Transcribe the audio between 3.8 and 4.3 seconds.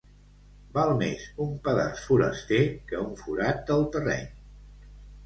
terreny.